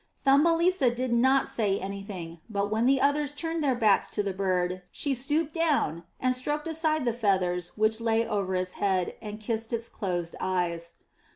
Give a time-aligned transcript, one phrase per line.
[0.25, 4.81] ''Thumbelisa did not say anything, but when the others turned their backs to the bird,
[4.91, 9.71] she stooped down and stroked aside the feathers which lay over its head, and kissed
[9.71, 10.93] its closed eyes.